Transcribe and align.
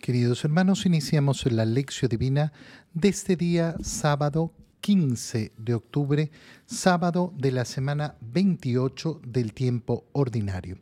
Queridos 0.00 0.46
hermanos, 0.46 0.86
iniciamos 0.86 1.44
la 1.52 1.66
lección 1.66 2.08
divina 2.08 2.54
de 2.94 3.10
este 3.10 3.36
día 3.36 3.76
sábado 3.82 4.50
15 4.80 5.52
de 5.58 5.74
octubre, 5.74 6.30
sábado 6.64 7.34
de 7.36 7.52
la 7.52 7.66
semana 7.66 8.16
28 8.22 9.20
del 9.26 9.52
tiempo 9.52 10.06
ordinario. 10.12 10.78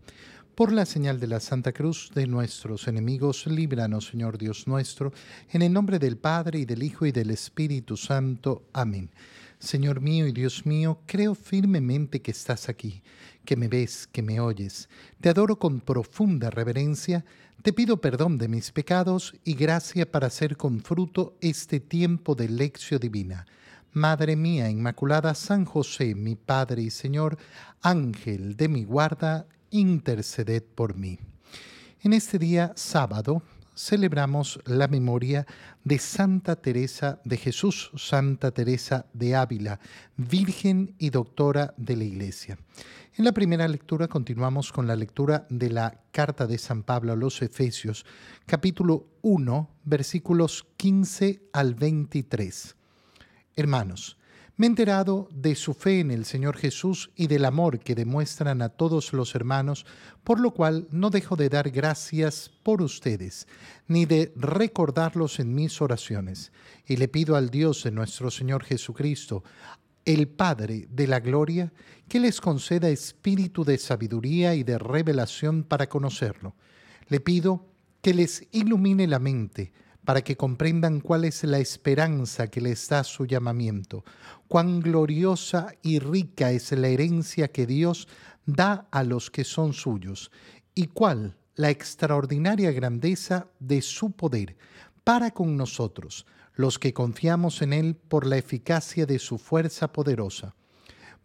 Por 0.54 0.72
la 0.72 0.86
señal 0.86 1.18
de 1.18 1.26
la 1.26 1.40
Santa 1.40 1.72
Cruz 1.72 2.12
de 2.14 2.28
nuestros 2.28 2.86
enemigos, 2.86 3.48
líbranos, 3.48 4.06
Señor 4.06 4.38
Dios 4.38 4.68
nuestro, 4.68 5.12
en 5.50 5.62
el 5.62 5.73
nombre 5.73 5.98
del 5.98 6.16
Padre 6.16 6.61
y 6.61 6.64
del 6.64 6.85
Hijo 6.85 7.05
y 7.05 7.11
del 7.11 7.32
Espíritu 7.32 7.96
Santo. 7.96 8.69
Amén. 8.73 9.11
Señor 9.59 10.00
mío 10.00 10.29
y 10.29 10.32
Dios 10.32 10.64
mío, 10.64 11.00
creo 11.07 11.35
firmemente 11.35 12.23
que 12.23 12.30
estás 12.30 12.69
aquí, 12.69 13.03
que 13.45 13.57
me 13.57 13.66
ves, 13.66 14.07
que 14.07 14.23
me 14.23 14.39
oyes. 14.39 14.89
Te 15.21 15.29
adoro 15.29 15.59
con 15.59 15.80
profunda 15.80 16.50
reverencia 16.50 17.25
te 17.62 17.72
pido 17.72 18.00
perdón 18.00 18.38
de 18.38 18.48
mis 18.48 18.70
pecados 18.70 19.34
y 19.45 19.54
gracia 19.54 20.11
para 20.11 20.29
hacer 20.29 20.57
con 20.57 20.80
fruto 20.80 21.36
este 21.40 21.81
tiempo 21.81 22.34
de 22.34 22.48
lección 22.48 23.00
divina. 23.00 23.46
Madre 23.93 24.36
mía 24.36 24.71
Inmaculada, 24.71 25.34
San 25.34 25.64
José, 25.64 26.14
mi 26.14 26.36
Padre 26.36 26.82
y 26.82 26.90
Señor, 26.90 27.36
Ángel 27.81 28.57
de 28.57 28.68
mi 28.68 28.84
guarda, 28.84 29.46
interceded 29.71 30.62
por 30.62 30.96
mí. 30.96 31.18
En 32.03 32.12
este 32.12 32.39
día 32.39 32.72
sábado 32.77 33.42
celebramos 33.78 34.59
la 34.67 34.89
memoria 34.89 35.47
de 35.84 35.98
Santa 35.98 36.56
Teresa 36.56 37.20
de 37.25 37.37
Jesús, 37.37 37.92
Santa 37.97 38.51
Teresa 38.51 39.06
de 39.12 39.37
Ávila, 39.37 39.78
Virgen 40.17 40.97
y 40.98 41.11
Doctora 41.11 41.75
de 41.77 41.97
la 41.97 42.05
Iglesia. 42.05 42.59
En 43.14 43.25
la 43.25 43.33
primera 43.33 43.69
lectura 43.69 44.09
continuamos 44.09 44.73
con 44.73 44.89
la 44.89 44.97
lectura 44.97 45.47
de 45.48 45.70
la 45.70 46.03
carta 46.11 46.47
de 46.47 46.59
San 46.59 46.83
Pablo 46.83 47.12
a 47.12 47.17
los 47.17 47.41
Efesios, 47.41 48.05
capítulo 48.47 49.06
1, 49.23 49.70
versículos 49.84 50.67
15 50.77 51.42
al 51.53 51.75
23. 51.75 52.77
Hermanos, 53.55 54.17
me 54.59 54.67
he 54.67 54.70
enterado 54.70 55.28
de 55.31 55.55
su 55.55 55.73
fe 55.73 56.01
en 56.01 56.11
el 56.11 56.25
Señor 56.25 56.56
Jesús 56.56 57.12
y 57.14 57.28
del 57.28 57.45
amor 57.45 57.78
que 57.78 57.95
demuestran 57.95 58.61
a 58.61 58.69
todos 58.69 59.12
los 59.12 59.37
hermanos, 59.37 59.87
por 60.25 60.41
lo 60.41 60.51
cual 60.51 60.89
no 60.91 61.11
dejo 61.11 61.37
de 61.37 61.48
dar 61.48 61.70
gracias 61.70 62.51
por 62.64 62.83
ustedes, 62.83 63.47
ni 63.86 64.05
de 64.05 64.33
recordarlos 64.34 65.39
en 65.39 65.55
mis 65.55 65.81
oraciones. 65.81 66.51
Y 66.89 66.97
le 66.97 67.06
pido 67.06 67.36
al 67.36 67.51
Dios 67.51 67.84
de 67.84 67.92
nuestro 67.92 68.33
Señor 68.33 68.64
Jesucristo, 68.64 69.45
el 70.05 70.27
Padre 70.27 70.89
de 70.91 71.06
la 71.06 71.20
Gloria, 71.20 71.73
que 72.09 72.19
les 72.19 72.41
conceda 72.41 72.89
espíritu 72.89 73.64
de 73.64 73.79
sabiduría 73.79 74.56
y 74.56 74.64
de 74.64 74.77
revelación 74.79 75.62
para 75.62 75.89
conocerlo. 75.89 76.56
Le 77.06 77.20
pido 77.20 77.64
que 78.03 78.12
les 78.12 78.48
ilumine 78.51 79.06
la 79.06 79.20
mente, 79.20 79.73
para 80.09 80.23
que 80.23 80.39
comprendan 80.39 81.01
cuál 81.01 81.27
es 81.27 81.45
la 81.45 81.59
esperanza 81.59 82.47
que 82.47 82.62
les 82.62 82.89
da 82.89 83.05
su 83.05 83.27
llamamiento, 83.27 84.06
cuán 84.48 84.81
gloriosa 84.81 85.75
y 85.83 85.98
rica 85.98 86.51
es 86.51 86.73
la 86.73 86.89
herencia 86.89 87.48
que 87.48 87.67
Dios 87.67 88.09
da 88.47 88.89
a 88.91 89.03
los 89.03 89.31
que 89.31 89.45
son 89.45 89.75
suyos, 89.75 90.31
y 90.75 90.86
cuál 90.86 91.36
la 91.56 91.69
extraordinaria 91.69 92.73
grandeza 92.73 93.48
de 93.59 93.83
su 93.83 94.12
poder 94.12 94.56
para 95.05 95.33
con 95.33 95.59
nosotros, 95.59 96.25
los 96.55 96.79
que 96.79 96.95
confiamos 96.95 97.61
en 97.61 97.75
Él 97.75 97.95
por 97.95 98.27
la 98.27 98.39
eficacia 98.39 99.05
de 99.05 99.19
su 99.19 99.36
fuerza 99.36 99.92
poderosa. 99.92 100.55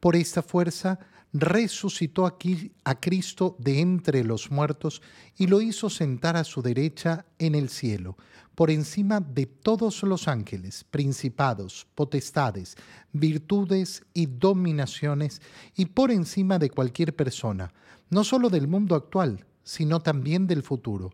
Por 0.01 0.17
esta 0.17 0.43
fuerza 0.43 0.99
resucitó 1.33 2.27
aquí 2.27 2.71
a 2.83 2.99
Cristo 2.99 3.55
de 3.57 3.81
entre 3.81 4.23
los 4.23 4.51
muertos 4.51 5.01
y 5.35 5.47
lo 5.47 5.61
hizo 5.61 5.89
sentar 5.89 6.37
a 6.37 6.43
su 6.43 6.61
derecha 6.61 7.25
en 7.39 7.55
el 7.55 7.69
cielo, 7.69 8.17
por 8.53 8.69
encima 8.69 9.19
de 9.19 9.47
todos 9.47 10.03
los 10.03 10.27
ángeles, 10.27 10.83
principados, 10.83 11.87
potestades, 11.95 12.77
virtudes 13.11 14.03
y 14.13 14.27
dominaciones, 14.27 15.41
y 15.75 15.87
por 15.87 16.11
encima 16.11 16.59
de 16.59 16.69
cualquier 16.69 17.15
persona, 17.15 17.73
no 18.11 18.23
solo 18.23 18.51
del 18.51 18.67
mundo 18.67 18.93
actual, 18.93 19.43
sino 19.63 20.01
también 20.01 20.45
del 20.45 20.61
futuro. 20.61 21.11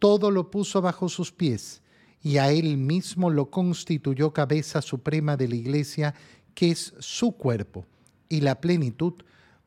Todo 0.00 0.32
lo 0.32 0.50
puso 0.50 0.82
bajo 0.82 1.08
sus 1.08 1.30
pies 1.30 1.82
y 2.22 2.38
a 2.38 2.50
él 2.50 2.76
mismo 2.76 3.30
lo 3.30 3.50
constituyó 3.50 4.32
cabeza 4.32 4.82
suprema 4.82 5.36
de 5.36 5.48
la 5.48 5.54
iglesia, 5.54 6.14
que 6.54 6.72
es 6.72 6.92
su 6.98 7.32
cuerpo, 7.32 7.86
y 8.28 8.40
la 8.40 8.60
plenitud 8.60 9.14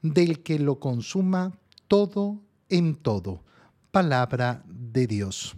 del 0.04 0.44
que 0.44 0.60
lo 0.60 0.80
consuma 0.80 1.58
todo 1.88 2.40
en 2.70 2.96
todo. 2.96 3.44
Palabra 3.90 4.64
de 4.68 5.08
Dios. 5.08 5.56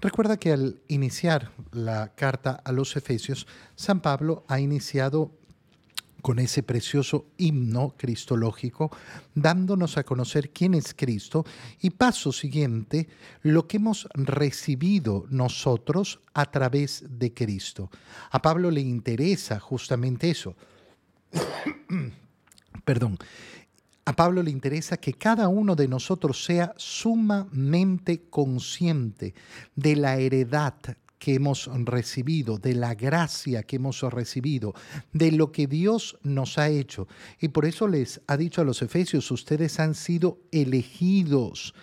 Recuerda 0.00 0.38
que 0.38 0.52
al 0.52 0.80
iniciar 0.88 1.52
la 1.72 2.14
carta 2.14 2.60
a 2.64 2.72
los 2.72 2.96
Efesios, 2.96 3.46
San 3.76 4.00
Pablo 4.00 4.44
ha 4.48 4.58
iniciado 4.58 5.30
con 6.22 6.38
ese 6.38 6.62
precioso 6.62 7.26
himno 7.36 7.94
cristológico, 7.96 8.90
dándonos 9.34 9.96
a 9.96 10.04
conocer 10.04 10.50
quién 10.50 10.74
es 10.74 10.94
Cristo 10.94 11.44
y 11.80 11.90
paso 11.90 12.32
siguiente, 12.32 13.08
lo 13.42 13.66
que 13.66 13.78
hemos 13.78 14.08
recibido 14.14 15.26
nosotros 15.30 16.20
a 16.34 16.50
través 16.50 17.04
de 17.08 17.32
Cristo. 17.34 17.90
A 18.30 18.40
Pablo 18.40 18.70
le 18.70 18.80
interesa 18.80 19.60
justamente 19.60 20.30
eso. 20.30 20.54
Perdón. 22.84 23.18
A 24.04 24.16
Pablo 24.16 24.42
le 24.42 24.50
interesa 24.50 24.96
que 24.96 25.12
cada 25.12 25.48
uno 25.48 25.76
de 25.76 25.86
nosotros 25.86 26.44
sea 26.44 26.72
sumamente 26.76 28.22
consciente 28.30 29.34
de 29.76 29.94
la 29.94 30.16
heredad 30.16 30.74
que 31.20 31.34
hemos 31.34 31.68
recibido, 31.84 32.58
de 32.58 32.74
la 32.74 32.94
gracia 32.94 33.62
que 33.62 33.76
hemos 33.76 34.00
recibido, 34.00 34.74
de 35.12 35.30
lo 35.30 35.52
que 35.52 35.66
Dios 35.66 36.18
nos 36.22 36.58
ha 36.58 36.70
hecho. 36.70 37.06
Y 37.38 37.48
por 37.48 37.66
eso 37.66 37.86
les 37.86 38.22
ha 38.26 38.36
dicho 38.38 38.62
a 38.62 38.64
los 38.64 38.80
efesios, 38.80 39.30
ustedes 39.30 39.78
han 39.78 39.94
sido 39.94 40.38
elegidos, 40.50 41.74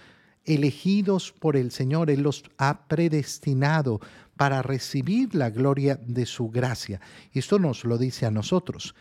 elegidos 0.44 1.32
por 1.32 1.56
el 1.56 1.72
Señor, 1.72 2.10
Él 2.10 2.24
los 2.24 2.44
ha 2.58 2.88
predestinado 2.88 4.02
para 4.36 4.64
recibir 4.64 5.36
la 5.36 5.52
gloria 5.52 6.00
de 6.04 6.26
su 6.26 6.50
gracia. 6.50 7.00
Esto 7.32 7.60
nos 7.60 7.86
lo 7.86 7.98
dice 7.98 8.26
a 8.26 8.32
nosotros. 8.32 8.96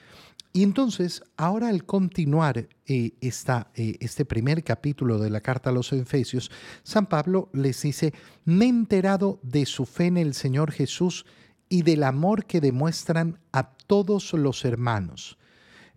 Y 0.57 0.63
entonces, 0.63 1.23
ahora 1.37 1.69
al 1.69 1.85
continuar 1.85 2.67
eh, 2.87 3.13
eh, 3.21 3.97
este 4.01 4.25
primer 4.25 4.65
capítulo 4.65 5.19
de 5.19 5.29
la 5.29 5.43
carta 5.43 5.69
a 5.69 5.73
los 5.75 5.93
Efesios, 5.93 6.51
San 6.83 7.05
Pablo 7.05 7.51
les 7.53 7.83
dice, 7.83 8.15
me 8.47 8.65
he 8.65 8.69
enterado 8.69 9.39
de 9.43 9.67
su 9.67 9.85
fe 9.85 10.07
en 10.07 10.17
el 10.17 10.33
Señor 10.33 10.73
Jesús 10.73 11.27
y 11.69 11.83
del 11.83 12.05
amor 12.05 12.47
que 12.47 12.63
demuestran 12.63 13.39
a 13.53 13.69
todos 13.69 14.33
los 14.33 14.65
hermanos. 14.65 15.37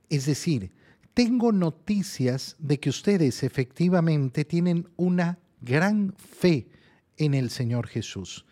Es 0.09 0.25
decir, 0.25 0.73
tengo 1.13 1.53
noticias 1.53 2.57
de 2.59 2.81
que 2.81 2.89
ustedes 2.89 3.43
efectivamente 3.43 4.43
tienen 4.43 4.89
una 4.97 5.39
gran 5.61 6.13
fe 6.17 6.67
en 7.15 7.33
el 7.33 7.49
Señor 7.49 7.87
Jesús 7.87 8.45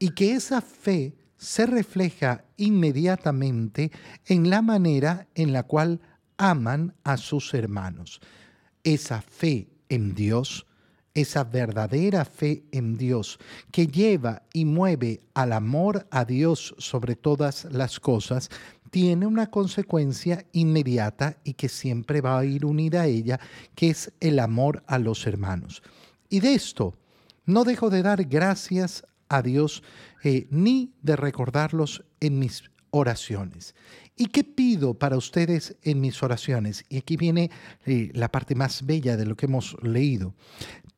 y 0.00 0.10
que 0.10 0.32
esa 0.32 0.60
fe 0.60 1.14
se 1.42 1.66
refleja 1.66 2.44
inmediatamente 2.56 3.90
en 4.26 4.48
la 4.48 4.62
manera 4.62 5.26
en 5.34 5.52
la 5.52 5.64
cual 5.64 6.00
aman 6.36 6.94
a 7.02 7.16
sus 7.16 7.52
hermanos. 7.52 8.20
Esa 8.84 9.20
fe 9.22 9.66
en 9.88 10.14
Dios, 10.14 10.66
esa 11.14 11.42
verdadera 11.42 12.24
fe 12.24 12.62
en 12.70 12.96
Dios 12.96 13.40
que 13.72 13.88
lleva 13.88 14.42
y 14.52 14.64
mueve 14.64 15.20
al 15.34 15.52
amor 15.52 16.06
a 16.12 16.24
Dios 16.24 16.76
sobre 16.78 17.16
todas 17.16 17.64
las 17.72 17.98
cosas, 17.98 18.48
tiene 18.92 19.26
una 19.26 19.50
consecuencia 19.50 20.46
inmediata 20.52 21.38
y 21.42 21.54
que 21.54 21.68
siempre 21.68 22.20
va 22.20 22.38
a 22.38 22.44
ir 22.44 22.64
unida 22.64 23.02
a 23.02 23.06
ella, 23.06 23.40
que 23.74 23.90
es 23.90 24.12
el 24.20 24.38
amor 24.38 24.84
a 24.86 25.00
los 25.00 25.26
hermanos. 25.26 25.82
Y 26.28 26.38
de 26.38 26.54
esto 26.54 26.94
no 27.46 27.64
dejo 27.64 27.90
de 27.90 28.02
dar 28.02 28.26
gracias 28.26 29.04
a 29.32 29.42
Dios 29.42 29.82
eh, 30.22 30.46
ni 30.50 30.92
de 31.02 31.16
recordarlos 31.16 32.04
en 32.20 32.38
mis 32.38 32.64
oraciones. 32.90 33.74
¿Y 34.16 34.26
qué 34.26 34.44
pido 34.44 34.94
para 34.94 35.16
ustedes 35.16 35.76
en 35.82 36.00
mis 36.00 36.22
oraciones? 36.22 36.84
Y 36.88 36.98
aquí 36.98 37.16
viene 37.16 37.50
eh, 37.86 38.10
la 38.14 38.30
parte 38.30 38.54
más 38.54 38.84
bella 38.84 39.16
de 39.16 39.24
lo 39.24 39.36
que 39.36 39.46
hemos 39.46 39.76
leído. 39.82 40.34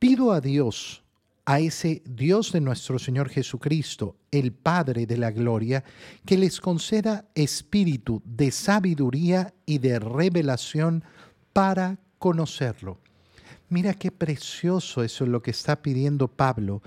Pido 0.01 0.33
a 0.33 0.41
Dios, 0.41 1.05
a 1.47 1.61
ese 1.61 2.03
Dios 2.05 2.53
de 2.53 2.61
nuestro 2.61 2.99
Señor 2.99 3.29
Jesucristo, 3.29 4.17
el 4.33 4.53
Padre 4.53 5.07
de 5.07 5.17
la 5.17 5.31
Gloria, 5.31 5.85
que 6.27 6.37
les 6.37 6.61
conceda 6.61 7.29
espíritu 7.35 8.21
de 8.25 8.51
sabiduría 8.51 9.55
y 9.65 9.79
de 9.79 10.01
revelación 10.01 11.05
para 11.53 11.99
conocerlo. 12.19 12.99
Mira 13.69 13.95
qué 13.95 14.11
precioso 14.11 15.03
eso 15.05 15.25
es 15.25 15.31
lo 15.31 15.43
que 15.43 15.51
está 15.53 15.83
pidiendo 15.83 16.29
Pablo 16.29 16.83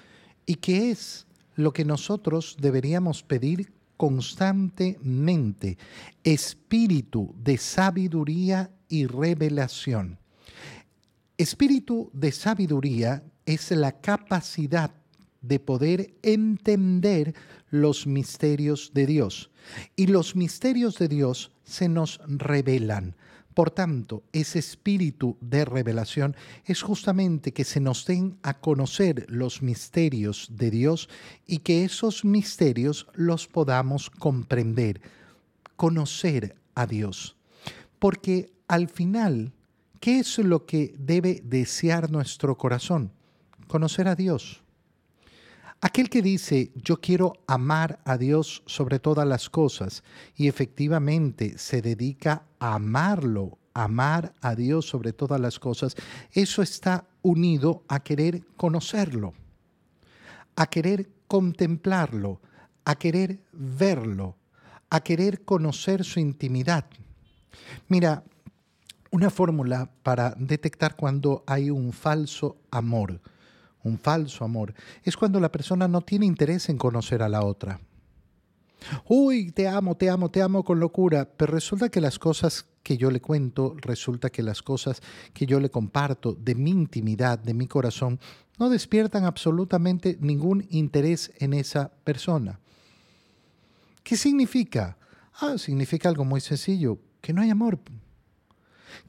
y 0.46 0.56
que 0.56 0.92
es 0.92 1.27
lo 1.58 1.74
que 1.74 1.84
nosotros 1.84 2.56
deberíamos 2.62 3.24
pedir 3.24 3.74
constantemente, 3.98 5.78
espíritu 6.24 7.36
de 7.44 7.58
sabiduría 7.58 8.72
y 8.88 9.08
revelación. 9.08 10.20
Espíritu 11.38 12.10
de 12.14 12.32
sabiduría 12.32 13.24
es 13.46 13.72
la 13.72 13.92
capacidad 13.92 14.92
de 15.42 15.60
poder 15.60 16.14
entender 16.22 17.36
los 17.70 18.08
misterios 18.08 18.92
de 18.94 19.06
Dios. 19.06 19.50
Y 19.96 20.08
los 20.08 20.36
misterios 20.36 20.98
de 20.98 21.08
Dios 21.08 21.52
se 21.64 21.90
nos 21.90 22.20
revelan. 22.28 23.16
Por 23.58 23.72
tanto, 23.72 24.22
ese 24.34 24.60
espíritu 24.60 25.36
de 25.42 25.66
revelación 25.66 26.36
es 26.66 26.84
justamente 26.84 27.54
que 27.54 27.64
se 27.64 27.80
nos 27.80 28.06
den 28.06 28.38
a 28.44 28.60
conocer 28.60 29.26
los 29.30 29.64
misterios 29.64 30.48
de 30.52 30.70
Dios 30.70 31.10
y 31.48 31.58
que 31.66 31.84
esos 31.84 32.24
misterios 32.24 33.08
los 33.16 33.48
podamos 33.48 34.12
comprender, 34.12 35.02
conocer 35.76 36.56
a 36.76 36.86
Dios. 36.86 37.36
Porque 37.98 38.52
al 38.68 38.90
final, 38.90 39.54
¿qué 40.00 40.20
es 40.20 40.38
lo 40.38 40.68
que 40.68 40.94
debe 41.00 41.42
desear 41.44 42.12
nuestro 42.12 42.60
corazón? 42.60 43.12
Conocer 43.66 44.08
a 44.08 44.14
Dios. 44.14 44.62
Aquel 45.80 46.10
que 46.10 46.24
dice, 46.24 46.72
yo 46.76 47.00
quiero 47.00 47.34
amar 47.46 48.00
a 48.04 48.18
Dios 48.18 48.64
sobre 48.66 48.98
todas 48.98 49.28
las 49.28 49.48
cosas 49.50 50.04
y 50.36 50.48
efectivamente 50.48 51.60
se 51.60 51.84
dedica 51.84 52.44
a 52.60 52.74
amarlo, 52.74 53.60
amar 53.76 54.34
a 54.42 54.56
Dios 54.56 54.88
sobre 54.88 55.14
todas 55.14 55.40
las 55.40 55.60
cosas, 55.60 55.96
eso 56.32 56.64
está 56.64 57.06
unido 57.22 57.84
a 57.88 58.00
querer 58.00 58.44
conocerlo, 58.58 59.36
a 60.56 60.66
querer 60.66 61.12
contemplarlo, 61.28 62.42
a 62.84 62.96
querer 62.96 63.40
verlo, 63.52 64.36
a 64.90 65.02
querer 65.02 65.46
conocer 65.46 66.04
su 66.04 66.20
intimidad. 66.20 66.86
Mira, 67.88 68.24
una 69.12 69.30
fórmula 69.30 69.92
para 70.02 70.32
detectar 70.40 70.96
cuando 70.96 71.44
hay 71.46 71.70
un 71.70 71.94
falso 71.94 72.58
amor 72.72 73.22
un 73.88 73.98
falso 73.98 74.44
amor, 74.44 74.74
es 75.04 75.18
cuando 75.18 75.40
la 75.40 75.52
persona 75.52 75.88
no 75.88 76.02
tiene 76.02 76.26
interés 76.26 76.70
en 76.70 76.78
conocer 76.78 77.24
a 77.24 77.30
la 77.30 77.44
otra. 77.44 77.80
Uy, 79.08 79.52
te 79.52 79.68
amo, 79.68 79.96
te 79.96 80.10
amo, 80.10 80.30
te 80.30 80.42
amo 80.42 80.64
con 80.64 80.80
locura, 80.80 81.28
pero 81.36 81.54
resulta 81.54 81.90
que 81.90 82.02
las 82.02 82.20
cosas 82.20 82.66
que 82.84 82.98
yo 82.98 83.12
le 83.12 83.20
cuento, 83.20 83.76
resulta 83.78 84.30
que 84.30 84.44
las 84.44 84.62
cosas 84.62 85.02
que 85.34 85.46
yo 85.46 85.60
le 85.60 85.70
comparto 85.70 86.34
de 86.34 86.56
mi 86.56 86.72
intimidad, 86.72 87.40
de 87.40 87.54
mi 87.54 87.68
corazón, 87.68 88.20
no 88.60 88.70
despiertan 88.70 89.26
absolutamente 89.26 90.18
ningún 90.22 90.66
interés 90.70 91.32
en 91.40 91.54
esa 91.54 91.92
persona. 92.04 92.60
¿Qué 94.04 94.16
significa? 94.16 94.98
Ah, 95.40 95.58
significa 95.58 96.08
algo 96.08 96.24
muy 96.24 96.40
sencillo, 96.40 96.98
que 97.22 97.34
no 97.34 97.42
hay 97.42 97.50
amor. 97.50 97.80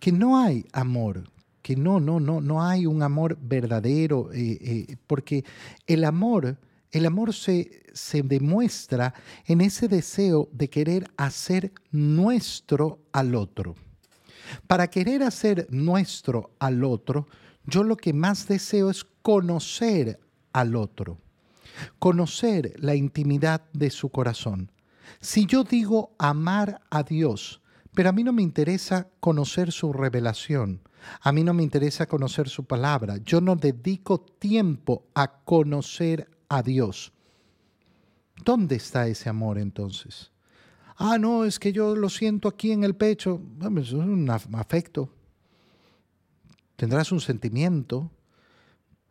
Que 0.01 0.13
no 0.13 0.39
hay 0.39 0.67
amor 0.73 1.25
que 1.69 1.77
no, 1.77 2.01
no, 2.01 2.19
no, 2.19 2.41
no 2.41 2.65
hay 2.65 2.87
un 2.87 3.03
amor 3.03 3.37
verdadero, 3.39 4.33
eh, 4.33 4.57
eh, 4.59 4.97
porque 5.07 5.45
el 5.87 6.05
amor, 6.05 6.57
el 6.93 7.05
amor 7.05 7.35
se, 7.35 7.83
se 7.93 8.23
demuestra 8.23 9.13
en 9.45 9.61
ese 9.61 9.87
deseo 9.87 10.49
de 10.51 10.71
querer 10.71 11.11
hacer 11.19 11.75
nuestro 11.91 13.01
al 13.13 13.35
otro. 13.35 13.75
Para 14.67 14.89
querer 14.89 15.23
hacer 15.23 15.67
nuestro 15.69 16.53
al 16.59 16.83
otro, 16.85 17.27
yo 17.67 17.85
lo 17.85 17.99
que 17.99 18.15
más 18.15 18.49
deseo 18.49 18.89
es 18.89 19.05
conocer 19.21 20.19
al 20.55 20.75
otro, 20.75 21.19
conocer 21.99 22.77
la 22.79 22.95
intimidad 22.95 23.61
de 23.75 23.91
su 23.91 24.09
corazón. 24.09 24.73
Si 25.21 25.45
yo 25.45 25.65
digo 25.65 26.15
amar 26.19 26.81
a 26.89 27.03
Dios, 27.03 27.61
pero 27.99 28.11
a 28.11 28.13
mí 28.13 28.23
no 28.23 28.33
me 28.33 28.43
interesa 28.43 29.09
conocer 29.19 29.73
su 29.73 29.93
revelación, 29.93 30.83
a 31.21 31.33
mí 31.33 31.43
no 31.43 31.53
me 31.53 31.65
interesa 31.65 32.07
conocer 32.07 32.49
su 32.49 32.65
palabra. 32.65 33.17
Yo 33.25 33.41
no 33.41 33.57
dedico 33.57 34.21
tiempo 34.21 35.09
a 35.15 35.41
conocer 35.41 36.31
a 36.49 36.63
Dios. 36.63 37.13
¿Dónde 38.45 38.77
está 38.77 39.09
ese 39.09 39.29
amor 39.29 39.59
entonces? 39.59 40.31
Ah, 40.97 41.19
no, 41.19 41.45
es 41.45 41.59
que 41.59 41.73
yo 41.73 41.97
lo 41.97 42.09
siento 42.09 42.47
aquí 42.47 42.71
en 42.71 42.85
el 42.85 42.95
pecho. 42.95 43.43
es 43.81 43.91
un 43.91 44.31
afecto. 44.31 45.13
Tendrás 46.77 47.11
un 47.11 47.21
sentimiento, 47.21 48.13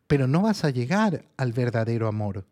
pero 0.06 0.26
no 0.26 0.40
vas 0.40 0.64
a 0.64 0.70
llegar 0.70 1.26
al 1.36 1.52
verdadero 1.52 2.08
amor 2.08 2.46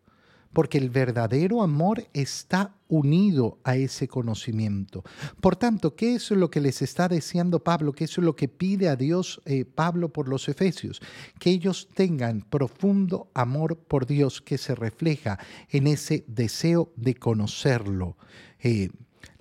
porque 0.53 0.77
el 0.77 0.89
verdadero 0.89 1.61
amor 1.61 2.07
está 2.13 2.75
unido 2.87 3.59
a 3.63 3.75
ese 3.75 4.07
conocimiento. 4.07 5.03
Por 5.41 5.55
tanto, 5.55 5.95
¿qué 5.95 6.15
es 6.15 6.31
lo 6.31 6.49
que 6.49 6.61
les 6.61 6.81
está 6.81 7.07
deseando 7.07 7.63
Pablo? 7.63 7.93
¿Qué 7.93 8.05
es 8.05 8.17
lo 8.17 8.35
que 8.35 8.47
pide 8.47 8.89
a 8.89 8.95
Dios 8.95 9.41
eh, 9.45 9.65
Pablo 9.65 10.09
por 10.09 10.27
los 10.27 10.47
Efesios? 10.47 11.01
Que 11.39 11.49
ellos 11.49 11.89
tengan 11.93 12.41
profundo 12.41 13.29
amor 13.33 13.77
por 13.77 14.05
Dios 14.05 14.41
que 14.41 14.57
se 14.57 14.75
refleja 14.75 15.39
en 15.69 15.87
ese 15.87 16.23
deseo 16.27 16.91
de 16.95 17.15
conocerlo. 17.15 18.17
Eh, 18.59 18.89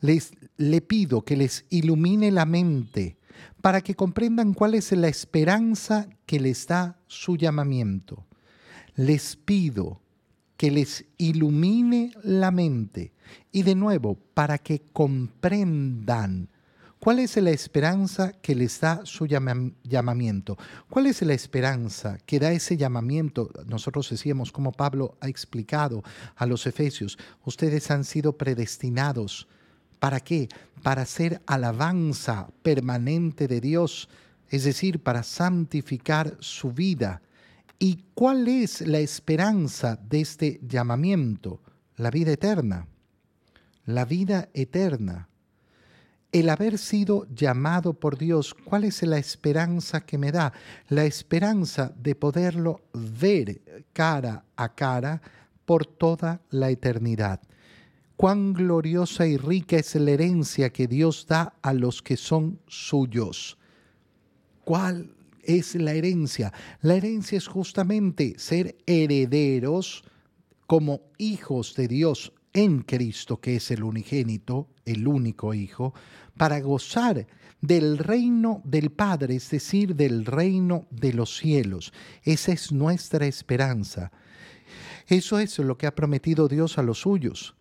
les, 0.01 0.33
le 0.57 0.81
pido 0.81 1.25
que 1.25 1.37
les 1.37 1.65
ilumine 1.71 2.31
la 2.31 2.47
mente 2.47 3.17
para 3.61 3.81
que 3.81 3.95
comprendan 3.95 4.55
cuál 4.55 4.75
es 4.75 4.93
la 4.93 5.09
esperanza 5.09 6.09
que 6.27 6.41
les 6.41 6.67
da 6.67 6.99
su 7.07 7.37
llamamiento. 7.37 8.27
Les 8.95 9.37
pido 9.37 10.01
que 10.57 10.71
les 10.71 11.05
ilumine 11.19 12.13
la 12.23 12.51
mente 12.51 13.13
y 13.53 13.63
de 13.63 13.75
nuevo 13.75 14.17
para 14.35 14.59
que 14.59 14.83
comprendan 14.93 16.49
cuál 16.99 17.19
es 17.19 17.37
la 17.37 17.51
esperanza 17.51 18.33
que 18.33 18.55
les 18.55 18.81
da 18.81 19.03
su 19.05 19.27
llamamiento. 19.27 20.57
¿Cuál 20.89 21.07
es 21.07 21.23
la 21.23 21.35
esperanza 21.35 22.19
que 22.27 22.39
da 22.39 22.53
ese 22.53 22.77
llamamiento? 22.77 23.51
Nosotros 23.67 24.11
decíamos, 24.11 24.51
como 24.51 24.73
Pablo 24.73 25.17
ha 25.21 25.29
explicado 25.29 26.03
a 26.35 26.47
los 26.47 26.67
efesios, 26.67 27.19
ustedes 27.45 27.91
han 27.91 28.05
sido 28.05 28.37
predestinados. 28.37 29.47
¿Para 29.99 30.21
qué? 30.21 30.49
Para 30.83 31.05
ser 31.07 31.43
alabanza 31.47 32.49
permanente 32.63 33.47
de 33.49 33.61
Dios, 33.61 34.09
es 34.51 34.65
decir, 34.65 35.01
para 35.03 35.23
santificar 35.23 36.37
su 36.41 36.73
vida 36.73 37.23
¿Y 37.79 38.05
cuál 38.15 38.49
es 38.49 38.81
la 38.81 38.99
esperanza 39.01 39.97
de 39.97 40.21
este 40.21 40.61
llamamiento? 40.63 41.61
La 41.97 42.11
vida 42.11 42.33
eterna. 42.33 42.87
La 43.85 44.05
vida 44.05 44.49
eterna. 44.55 45.29
El 46.33 46.49
haber 46.49 46.79
sido 46.79 47.27
llamado 47.35 47.95
por 47.95 48.19
Dios, 48.19 48.55
¿cuál 48.55 48.85
es 48.85 49.03
la 49.03 49.19
esperanza 49.19 50.01
que 50.01 50.19
me 50.19 50.33
da? 50.33 50.53
La 50.89 51.05
esperanza 51.05 51.93
de 51.97 52.15
poderlo 52.15 52.83
ver 52.93 53.85
cara 53.93 54.45
a 54.57 54.75
cara 54.75 55.21
por 55.65 55.87
toda 55.87 56.41
la 56.51 56.71
eternidad. 56.71 57.41
Cuán 58.17 58.55
gloriosa 58.55 59.27
y 59.27 59.37
rica 59.37 59.77
es 59.77 59.95
la 59.95 60.11
herencia 60.11 60.71
que 60.71 60.87
Dios 60.89 61.27
da 61.29 61.55
a 61.61 61.75
los 61.75 62.03
que 62.03 62.17
son 62.17 62.61
suyos. 62.67 63.59
¿Cuál 64.65 65.16
es 65.47 65.75
la 65.75 65.93
herencia? 65.93 66.53
La 66.81 66.95
herencia 66.95 67.39
es 67.39 67.47
justamente 67.47 68.35
ser 68.39 68.77
herederos 68.87 70.05
como 70.67 71.03
hijos 71.19 71.75
de 71.75 71.89
Dios 71.89 72.33
en 72.53 72.83
Cristo, 72.83 73.41
que 73.41 73.57
es 73.57 73.71
el 73.71 73.85
unigénito, 73.85 74.69
el 74.85 75.07
único 75.07 75.53
Hijo, 75.55 75.95
para 76.37 76.61
gozar 76.61 77.27
del 77.61 77.99
reino 77.99 78.63
del 78.65 78.91
Padre, 78.91 79.37
es 79.37 79.51
decir, 79.51 79.95
del 79.95 80.25
reino 80.25 80.87
de 80.91 81.13
los 81.13 81.37
cielos. 81.37 81.93
Esa 82.23 82.53
es 82.53 82.73
nuestra 82.73 83.27
esperanza. 83.27 84.11
Eso 85.07 85.39
es 85.39 85.59
lo 85.59 85.77
que 85.77 85.87
ha 85.87 85.95
prometido 85.95 86.49
Dios 86.49 86.79
a 86.79 86.83
los 86.83 87.01
suyos. 87.01 87.55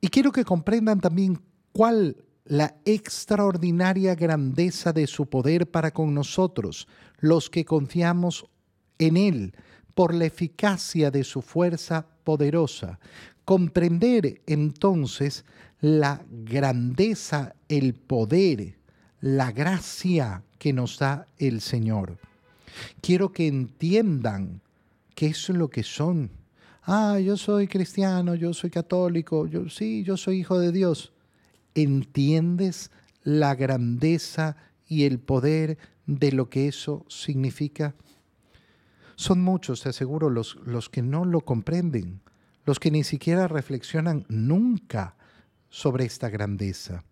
Y 0.00 0.08
quiero 0.08 0.32
que 0.32 0.44
comprendan 0.44 1.00
también 1.00 1.40
cuál 1.72 2.16
la 2.44 2.74
extraordinaria 2.84 4.14
grandeza 4.14 4.92
de 4.92 5.06
su 5.06 5.26
poder 5.26 5.70
para 5.70 5.92
con 5.92 6.14
nosotros, 6.14 6.88
los 7.18 7.48
que 7.48 7.64
confiamos 7.64 8.46
en 8.98 9.16
Él, 9.16 9.54
por 9.94 10.14
la 10.14 10.24
eficacia 10.24 11.10
de 11.10 11.22
su 11.24 11.42
fuerza 11.42 12.06
poderosa. 12.24 12.98
Comprender 13.44 14.40
entonces 14.46 15.44
la 15.80 16.24
grandeza, 16.30 17.54
el 17.68 17.94
poder, 17.94 18.76
la 19.20 19.52
gracia 19.52 20.42
que 20.58 20.72
nos 20.72 20.98
da 20.98 21.26
el 21.38 21.60
Señor. 21.60 22.18
Quiero 23.00 23.32
que 23.32 23.46
entiendan 23.46 24.62
qué 25.14 25.26
es 25.26 25.48
lo 25.48 25.68
que 25.68 25.82
son. 25.82 26.30
Ah, 26.84 27.18
yo 27.20 27.36
soy 27.36 27.68
cristiano, 27.68 28.34
yo 28.34 28.54
soy 28.54 28.70
católico, 28.70 29.46
yo 29.46 29.68
sí, 29.68 30.02
yo 30.02 30.16
soy 30.16 30.40
hijo 30.40 30.58
de 30.58 30.72
Dios 30.72 31.12
entiendes 31.74 32.90
la 33.22 33.54
grandeza 33.54 34.56
y 34.86 35.04
el 35.04 35.18
poder 35.18 35.78
de 36.06 36.32
lo 36.32 36.50
que 36.50 36.68
eso 36.68 37.04
significa? 37.08 37.94
Son 39.16 39.40
muchos, 39.40 39.82
te 39.82 39.90
aseguro, 39.90 40.30
los, 40.30 40.56
los 40.64 40.88
que 40.88 41.02
no 41.02 41.24
lo 41.24 41.42
comprenden, 41.42 42.20
los 42.64 42.78
que 42.80 42.90
ni 42.90 43.04
siquiera 43.04 43.48
reflexionan 43.48 44.24
nunca 44.28 45.16
sobre 45.68 46.04
esta 46.04 46.28
grandeza. 46.28 47.04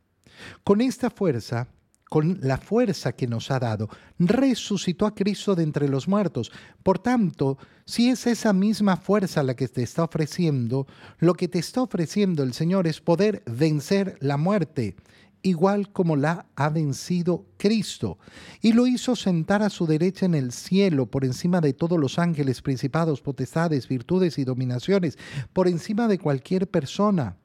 Con 0.64 0.80
esta 0.80 1.10
fuerza, 1.10 1.68
con 2.10 2.40
la 2.42 2.58
fuerza 2.58 3.12
que 3.12 3.28
nos 3.28 3.52
ha 3.52 3.60
dado, 3.60 3.88
resucitó 4.18 5.06
a 5.06 5.14
Cristo 5.14 5.54
de 5.54 5.62
entre 5.62 5.88
los 5.88 6.08
muertos. 6.08 6.50
Por 6.82 6.98
tanto, 6.98 7.56
si 7.86 8.08
es 8.08 8.26
esa 8.26 8.52
misma 8.52 8.96
fuerza 8.96 9.44
la 9.44 9.54
que 9.54 9.68
te 9.68 9.84
está 9.84 10.02
ofreciendo, 10.02 10.88
lo 11.20 11.34
que 11.34 11.46
te 11.46 11.60
está 11.60 11.82
ofreciendo 11.82 12.42
el 12.42 12.52
Señor 12.52 12.88
es 12.88 13.00
poder 13.00 13.44
vencer 13.46 14.18
la 14.20 14.36
muerte, 14.36 14.96
igual 15.42 15.92
como 15.92 16.16
la 16.16 16.46
ha 16.56 16.68
vencido 16.68 17.46
Cristo. 17.56 18.18
Y 18.60 18.72
lo 18.72 18.88
hizo 18.88 19.14
sentar 19.14 19.62
a 19.62 19.70
su 19.70 19.86
derecha 19.86 20.26
en 20.26 20.34
el 20.34 20.50
cielo, 20.50 21.06
por 21.06 21.24
encima 21.24 21.60
de 21.60 21.74
todos 21.74 21.96
los 21.96 22.18
ángeles, 22.18 22.60
principados, 22.60 23.20
potestades, 23.20 23.86
virtudes 23.86 24.36
y 24.36 24.44
dominaciones, 24.44 25.16
por 25.52 25.68
encima 25.68 26.08
de 26.08 26.18
cualquier 26.18 26.68
persona 26.68 27.36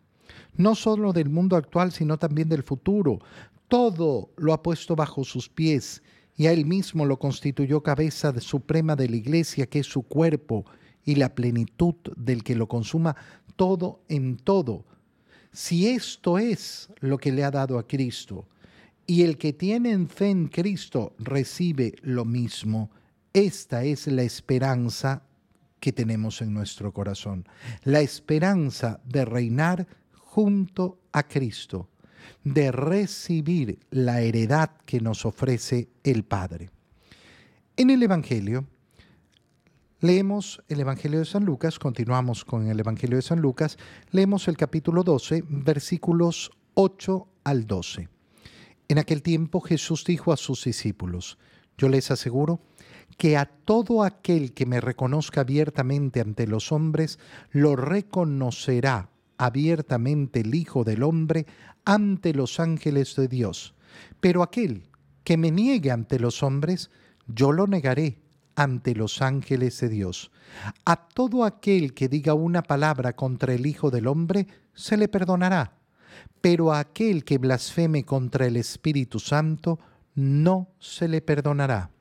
no 0.58 0.74
solo 0.74 1.12
del 1.12 1.30
mundo 1.30 1.56
actual, 1.58 1.92
sino 1.92 2.18
también 2.18 2.48
del 2.48 2.64
futuro, 2.64 3.20
todo 3.76 4.32
lo 4.38 4.54
ha 4.54 4.64
puesto 4.64 4.96
bajo 4.96 5.26
sus 5.26 5.50
pies 5.50 6.02
y 6.38 6.46
a 6.46 6.54
él 6.54 6.66
mismo 6.66 7.06
lo 7.06 7.20
constituyó 7.20 7.84
cabeza 7.84 8.34
suprema 8.40 8.96
de 8.96 9.10
la 9.10 9.18
iglesia, 9.18 9.66
que 9.66 9.80
es 9.80 9.86
su 9.86 10.04
cuerpo 10.04 10.64
y 11.04 11.16
la 11.16 11.36
plenitud 11.36 11.96
del 12.16 12.42
que 12.42 12.56
lo 12.56 12.70
consuma 12.70 13.18
todo 13.58 14.00
en 14.08 14.38
todo. 14.38 14.86
Si 15.52 15.90
esto 15.90 16.38
es 16.38 16.88
lo 17.02 17.18
que 17.18 17.34
le 17.34 17.44
ha 17.44 17.52
dado 17.52 17.78
a 17.78 17.86
Cristo, 17.86 18.48
y 19.06 19.24
el 19.24 19.38
que 19.38 19.52
tiene 19.52 20.06
fe 20.08 20.30
en 20.30 20.48
Cristo 20.48 21.14
recibe 21.20 21.96
lo 22.02 22.24
mismo, 22.24 22.92
esta 23.34 23.84
es 23.84 24.08
la 24.08 24.24
esperanza 24.24 25.24
que 25.82 25.92
tenemos 25.92 26.42
en 26.42 26.54
nuestro 26.54 26.94
corazón, 26.94 27.46
la 27.84 28.00
esperanza 28.00 29.02
de 29.04 29.26
reinar 29.26 29.86
junto 30.14 30.98
a 31.12 31.24
Cristo 31.24 31.90
de 32.44 32.72
recibir 32.72 33.80
la 33.90 34.22
heredad 34.22 34.72
que 34.86 35.00
nos 35.00 35.26
ofrece 35.26 35.90
el 36.04 36.24
Padre. 36.24 36.70
En 37.78 37.90
el 37.90 38.02
Evangelio, 38.04 38.66
leemos 40.00 40.62
el 40.68 40.80
Evangelio 40.80 41.20
de 41.20 41.26
San 41.26 41.46
Lucas, 41.46 41.80
continuamos 41.80 42.46
con 42.46 42.68
el 42.68 42.80
Evangelio 42.80 43.18
de 43.18 43.22
San 43.22 43.42
Lucas, 43.42 43.78
leemos 44.12 44.48
el 44.48 44.58
capítulo 44.58 45.04
12, 45.04 45.44
versículos 45.48 46.52
8 46.76 47.28
al 47.44 47.68
12. 47.68 48.10
En 48.88 49.00
aquel 49.00 49.22
tiempo 49.22 49.62
Jesús 49.62 50.06
dijo 50.06 50.32
a 50.32 50.38
sus 50.38 50.64
discípulos, 50.64 51.38
yo 51.78 51.90
les 51.90 52.12
aseguro 52.12 52.62
que 53.18 53.38
a 53.38 53.46
todo 53.46 54.04
aquel 54.04 54.54
que 54.54 54.66
me 54.66 54.82
reconozca 54.82 55.42
abiertamente 55.42 56.22
ante 56.22 56.48
los 56.48 56.72
hombres, 56.72 57.20
lo 57.52 57.76
reconocerá 57.76 59.10
abiertamente 59.38 60.42
el 60.42 60.56
Hijo 60.56 60.84
del 60.84 61.04
Hombre 61.04 61.46
ante 61.84 62.34
los 62.34 62.60
ángeles 62.60 63.16
de 63.16 63.28
Dios. 63.28 63.74
Pero 64.20 64.44
aquel 64.44 64.84
que 65.24 65.38
me 65.38 65.52
niegue 65.52 65.92
ante 65.92 66.20
los 66.20 66.44
hombres, 66.44 66.92
yo 67.28 67.52
lo 67.52 67.68
negaré 67.68 68.20
ante 68.56 68.96
los 68.96 69.22
ángeles 69.22 69.80
de 69.82 69.90
Dios. 69.90 70.32
A 70.86 71.08
todo 71.08 71.44
aquel 71.44 71.94
que 71.94 72.08
diga 72.08 72.34
una 72.34 72.64
palabra 72.64 73.16
contra 73.16 73.54
el 73.54 73.66
Hijo 73.66 73.92
del 73.92 74.08
Hombre, 74.08 74.48
se 74.74 74.98
le 74.98 75.08
perdonará. 75.08 75.74
Pero 76.42 76.72
a 76.72 76.80
aquel 76.80 77.24
que 77.24 77.38
blasfeme 77.38 78.06
contra 78.06 78.46
el 78.46 78.56
Espíritu 78.56 79.20
Santo, 79.20 79.80
no 80.14 80.70
se 80.80 81.08
le 81.08 81.22
perdonará. 81.22 81.92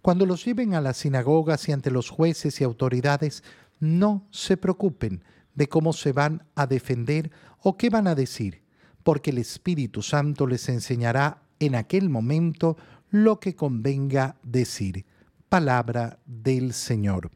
Cuando 0.00 0.26
los 0.26 0.44
lleven 0.44 0.74
a 0.74 0.80
las 0.80 0.98
sinagogas 0.98 1.68
y 1.68 1.72
ante 1.72 1.90
los 1.90 2.08
jueces 2.10 2.60
y 2.60 2.64
autoridades, 2.64 3.42
no 3.80 4.26
se 4.30 4.56
preocupen 4.56 5.22
de 5.58 5.68
cómo 5.68 5.92
se 5.92 6.12
van 6.12 6.44
a 6.54 6.66
defender 6.66 7.30
o 7.60 7.76
qué 7.76 7.90
van 7.90 8.06
a 8.06 8.14
decir 8.14 8.62
porque 9.08 9.30
el 9.30 9.38
Espíritu 9.38 10.02
Santo 10.02 10.46
les 10.46 10.68
enseñará 10.68 11.40
en 11.60 11.76
aquel 11.76 12.10
momento 12.10 12.76
lo 13.08 13.40
que 13.40 13.56
convenga 13.56 14.36
decir. 14.42 15.06
Palabra 15.48 16.18
del 16.26 16.74
Señor. 16.74 17.30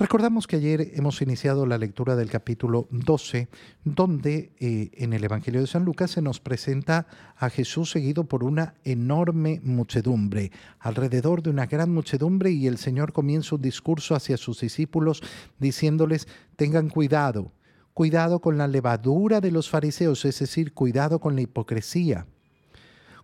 Recordamos 0.00 0.46
que 0.46 0.56
ayer 0.56 0.92
hemos 0.94 1.20
iniciado 1.20 1.66
la 1.66 1.76
lectura 1.76 2.16
del 2.16 2.30
capítulo 2.30 2.88
12, 2.90 3.50
donde 3.84 4.50
eh, 4.58 4.88
en 4.94 5.12
el 5.12 5.22
Evangelio 5.24 5.60
de 5.60 5.66
San 5.66 5.84
Lucas 5.84 6.12
se 6.12 6.22
nos 6.22 6.40
presenta 6.40 7.06
a 7.36 7.50
Jesús 7.50 7.90
seguido 7.90 8.24
por 8.24 8.42
una 8.42 8.72
enorme 8.82 9.60
muchedumbre, 9.62 10.52
alrededor 10.78 11.42
de 11.42 11.50
una 11.50 11.66
gran 11.66 11.92
muchedumbre, 11.92 12.50
y 12.50 12.66
el 12.66 12.78
Señor 12.78 13.12
comienza 13.12 13.56
un 13.56 13.60
discurso 13.60 14.14
hacia 14.14 14.38
sus 14.38 14.60
discípulos 14.60 15.22
diciéndoles, 15.58 16.28
tengan 16.56 16.88
cuidado, 16.88 17.52
Cuidado 17.92 18.40
con 18.40 18.56
la 18.56 18.68
levadura 18.68 19.42
de 19.42 19.50
los 19.50 19.68
fariseos, 19.68 20.24
es 20.24 20.38
decir, 20.38 20.72
cuidado 20.72 21.20
con 21.20 21.34
la 21.34 21.42
hipocresía. 21.42 22.26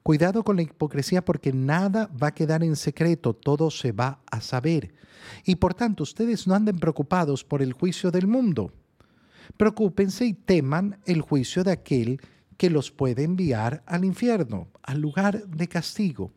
Cuidado 0.06 0.44
con 0.44 0.54
la 0.54 0.62
hipocresía 0.62 1.24
porque 1.24 1.52
nada 1.52 2.08
va 2.22 2.28
a 2.28 2.34
quedar 2.34 2.62
en 2.62 2.76
secreto, 2.76 3.34
todo 3.34 3.72
se 3.72 3.90
va 3.90 4.20
a 4.30 4.40
saber. 4.40 4.94
Y 5.44 5.56
por 5.56 5.74
tanto, 5.74 6.04
ustedes 6.04 6.46
no 6.46 6.54
anden 6.54 6.78
preocupados 6.78 7.42
por 7.42 7.60
el 7.60 7.72
juicio 7.72 8.12
del 8.12 8.28
mundo. 8.28 8.72
Preocúpense 9.56 10.24
y 10.24 10.32
teman 10.32 11.00
el 11.06 11.22
juicio 11.22 11.64
de 11.64 11.72
aquel 11.72 12.20
que 12.56 12.70
los 12.70 12.92
puede 12.92 13.24
enviar 13.24 13.82
al 13.84 14.04
infierno, 14.04 14.68
al 14.84 15.00
lugar 15.00 15.44
de 15.48 15.66
castigo. 15.66 16.30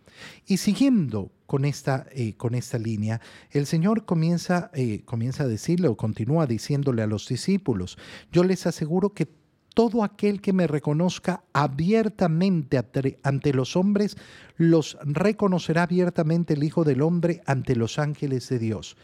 Y 0.48 0.58
siguiendo 0.58 1.32
con 1.46 1.64
esta, 1.64 2.08
eh, 2.12 2.34
con 2.38 2.56
esta 2.56 2.80
línea, 2.80 3.22
el 3.52 3.68
Señor 3.68 4.04
comienza, 4.04 4.72
eh, 4.74 5.04
comienza 5.06 5.44
a 5.44 5.48
decirle 5.48 5.90
o 5.90 5.96
continúa 5.96 6.48
diciéndole 6.48 7.04
a 7.04 7.08
los 7.08 7.28
discípulos, 7.28 8.00
yo 8.32 8.44
les 8.44 8.66
aseguro 8.66 9.14
que 9.14 9.28
todo 9.74 10.04
aquel 10.04 10.42
que 10.42 10.54
me 10.54 10.68
reconozca 10.68 11.44
abiertamente 11.54 12.80
ante 13.24 13.54
los 13.54 13.76
hombres, 13.76 14.18
los 14.58 14.98
reconocerá 15.04 15.84
abiertamente 15.84 16.54
el 16.54 16.64
Hijo 16.64 16.84
del 16.84 17.02
Hombre 17.02 17.42
ante 17.46 17.76
los 17.76 18.00
ángeles 18.00 18.50
de 18.50 18.60
Dios. 18.60 18.98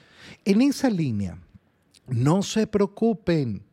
En 0.43 0.62
esa 0.62 0.89
línea, 0.89 1.38
no 2.07 2.43
se 2.43 2.67
preocupen 2.67 3.63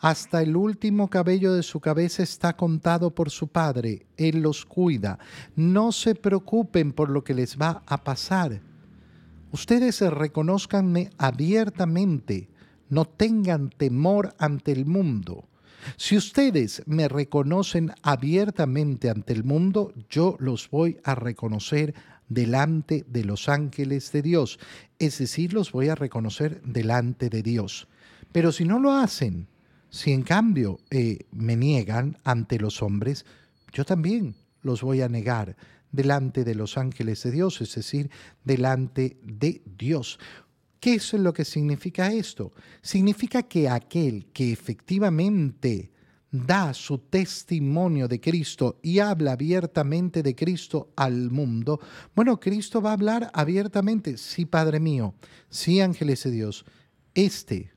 hasta 0.00 0.40
el 0.40 0.56
último 0.56 1.10
cabello 1.10 1.52
de 1.52 1.62
su 1.62 1.78
cabeza 1.78 2.22
está 2.22 2.56
contado 2.56 3.14
por 3.14 3.28
su 3.28 3.48
Padre. 3.48 4.06
Él 4.16 4.40
los 4.40 4.64
cuida. 4.64 5.18
No 5.56 5.92
se 5.92 6.14
preocupen 6.14 6.92
por 6.92 7.10
lo 7.10 7.22
que 7.22 7.34
les 7.34 7.58
va 7.58 7.82
a 7.84 8.02
pasar. 8.02 8.62
Ustedes 9.52 10.00
reconozcanme 10.00 11.10
abiertamente. 11.18 12.48
No 12.88 13.04
tengan 13.04 13.68
temor 13.68 14.34
ante 14.38 14.72
el 14.72 14.86
mundo. 14.86 15.49
Si 15.96 16.16
ustedes 16.16 16.82
me 16.86 17.08
reconocen 17.08 17.92
abiertamente 18.02 19.10
ante 19.10 19.32
el 19.32 19.44
mundo, 19.44 19.92
yo 20.08 20.36
los 20.38 20.70
voy 20.70 20.98
a 21.04 21.14
reconocer 21.14 21.94
delante 22.28 23.04
de 23.08 23.24
los 23.24 23.48
ángeles 23.48 24.12
de 24.12 24.22
Dios. 24.22 24.58
Es 24.98 25.18
decir, 25.18 25.52
los 25.52 25.72
voy 25.72 25.88
a 25.88 25.94
reconocer 25.94 26.62
delante 26.62 27.28
de 27.28 27.42
Dios. 27.42 27.88
Pero 28.32 28.52
si 28.52 28.64
no 28.64 28.78
lo 28.78 28.92
hacen, 28.92 29.48
si 29.90 30.12
en 30.12 30.22
cambio 30.22 30.78
eh, 30.90 31.26
me 31.32 31.56
niegan 31.56 32.16
ante 32.24 32.58
los 32.58 32.82
hombres, 32.82 33.26
yo 33.72 33.84
también 33.84 34.36
los 34.62 34.82
voy 34.82 35.02
a 35.02 35.08
negar 35.08 35.56
delante 35.92 36.44
de 36.44 36.54
los 36.54 36.78
ángeles 36.78 37.22
de 37.24 37.32
Dios, 37.32 37.60
es 37.60 37.74
decir, 37.74 38.10
delante 38.44 39.18
de 39.22 39.62
Dios. 39.76 40.18
¿Qué 40.80 40.94
es 40.94 41.12
lo 41.12 41.32
que 41.32 41.44
significa 41.44 42.10
esto? 42.10 42.52
Significa 42.82 43.42
que 43.42 43.68
aquel 43.68 44.26
que 44.32 44.50
efectivamente 44.50 45.92
da 46.32 46.72
su 46.72 46.98
testimonio 46.98 48.08
de 48.08 48.20
Cristo 48.20 48.78
y 48.82 49.00
habla 49.00 49.32
abiertamente 49.32 50.22
de 50.22 50.34
Cristo 50.34 50.92
al 50.96 51.30
mundo, 51.30 51.80
bueno, 52.14 52.40
Cristo 52.40 52.80
va 52.80 52.90
a 52.90 52.94
hablar 52.94 53.30
abiertamente, 53.34 54.16
sí, 54.16 54.46
Padre 54.46 54.80
mío, 54.80 55.14
sí, 55.50 55.80
ángeles 55.80 56.22
de 56.22 56.30
Dios, 56.30 56.64
este 57.14 57.72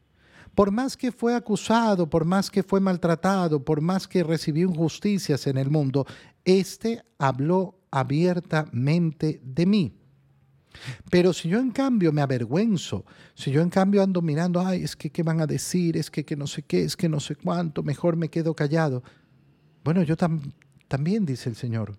por 0.55 0.71
más 0.71 0.95
que 0.95 1.11
fue 1.11 1.35
acusado, 1.35 2.09
por 2.09 2.25
más 2.25 2.51
que 2.51 2.63
fue 2.63 2.79
maltratado, 2.79 3.63
por 3.63 3.81
más 3.81 4.07
que 4.07 4.23
recibió 4.23 4.67
injusticias 4.67 5.47
en 5.47 5.57
el 5.57 5.69
mundo, 5.71 6.05
éste 6.45 7.03
habló 7.17 7.79
abiertamente 7.89 9.41
de 9.43 9.65
mí. 9.65 10.02
Pero 11.09 11.33
si 11.33 11.49
yo 11.49 11.59
en 11.59 11.71
cambio 11.71 12.11
me 12.11 12.21
avergüenzo, 12.21 13.05
si 13.35 13.51
yo 13.51 13.61
en 13.61 13.69
cambio 13.69 14.03
ando 14.03 14.21
mirando, 14.21 14.59
ay, 14.59 14.83
es 14.83 14.95
que 14.95 15.09
qué 15.09 15.23
van 15.23 15.41
a 15.41 15.47
decir, 15.47 15.97
es 15.97 16.09
que, 16.09 16.25
que 16.25 16.35
no 16.35 16.47
sé 16.47 16.63
qué, 16.63 16.83
es 16.83 16.95
que 16.95 17.09
no 17.09 17.19
sé 17.19 17.35
cuánto, 17.35 17.83
mejor 17.83 18.15
me 18.15 18.29
quedo 18.29 18.55
callado. 18.55 19.03
Bueno, 19.83 20.03
yo 20.03 20.15
también, 20.15 21.25
dice 21.25 21.49
el 21.49 21.55
Señor. 21.55 21.97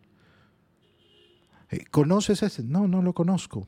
Eh, 1.70 1.84
¿Conoces 1.90 2.42
ese? 2.42 2.62
No, 2.62 2.88
no 2.88 3.02
lo 3.02 3.12
conozco. 3.12 3.66